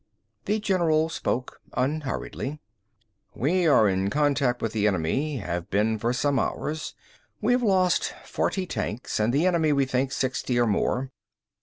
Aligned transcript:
The 0.45 0.57
general 0.59 1.09
spoke 1.09 1.61
unhurriedly. 1.73 2.59
"We 3.35 3.67
are 3.67 3.87
in 3.87 4.09
contact 4.09 4.59
with 4.59 4.73
the 4.73 4.87
enemy, 4.87 5.37
have 5.37 5.69
been 5.69 5.99
for 5.99 6.11
some 6.11 6.39
hours. 6.39 6.95
We 7.39 7.51
have 7.51 7.61
lost 7.61 8.11
forty 8.25 8.65
tanks 8.65 9.19
and 9.19 9.31
the 9.31 9.45
enemy, 9.45 9.71
we 9.73 9.85
think, 9.85 10.11
sixty 10.11 10.59
or 10.59 10.65
more. 10.65 11.11